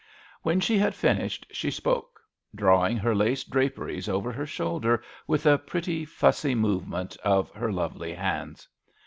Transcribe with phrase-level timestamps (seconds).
[0.41, 2.19] When she had finished, she spoke,
[2.55, 8.15] drawing her lace draperies over her shoulder with a pretty fussy movement of her lovely
[8.15, 8.67] hands.